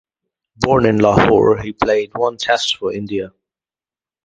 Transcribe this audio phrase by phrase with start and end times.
[0.55, 3.35] Born in Lahore, he played one Test for India.